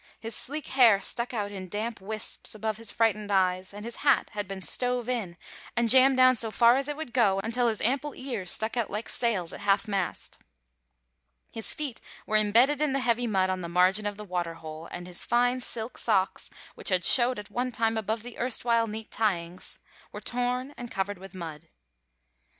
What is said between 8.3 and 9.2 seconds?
stuck out like